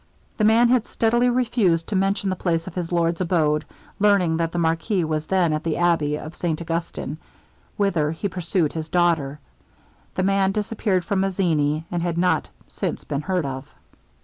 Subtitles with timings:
[0.37, 3.65] The man had steadily refused to mention the place of his lord's abode.
[3.99, 7.19] Learning that the marquis was then at the abbey of St Augustin,
[7.77, 9.39] whither he pursued his daughter,
[10.15, 13.69] the man disappeared from Mazzini, and had not since been heard of.